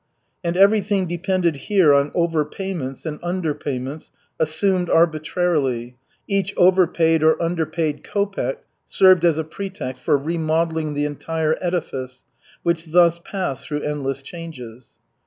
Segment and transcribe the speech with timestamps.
[0.43, 5.95] And everything depended here on overpayments and underpayments assumed arbitrarily,
[6.27, 12.23] each overpaid or underpaid kopek served as a pretext for remodelling the entire edifice,
[12.63, 14.87] which thus passed through endless changes.